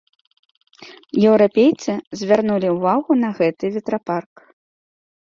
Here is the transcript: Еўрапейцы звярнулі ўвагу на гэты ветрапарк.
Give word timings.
Еўрапейцы 1.31 1.93
звярнулі 2.21 2.67
ўвагу 2.77 3.11
на 3.25 3.29
гэты 3.41 3.65
ветрапарк. 3.77 4.33